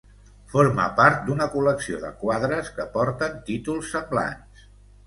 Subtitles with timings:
[0.53, 4.71] Forma part d'una col·lecció de quadres que porten títols semblants.